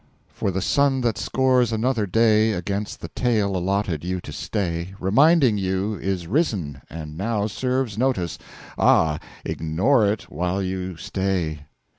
for 0.33 0.49
the 0.49 0.63
Sun 0.63 1.01
that 1.01 1.15
scores 1.19 1.71
another 1.71 2.07
Day 2.07 2.53
Against 2.53 3.01
the 3.01 3.07
Tale 3.09 3.55
allotted 3.55 4.03
You 4.03 4.19
to 4.21 4.31
stay, 4.31 4.95
Reminding 4.99 5.59
You, 5.59 5.93
is 5.93 6.25
Risen, 6.25 6.81
and 6.89 7.15
now 7.15 7.45
Serves 7.45 7.99
Notice 7.99 8.39
ah, 8.79 9.19
ignore 9.45 10.07
it 10.07 10.23
while 10.23 10.59
You 10.59 10.97
stay! 10.97 11.67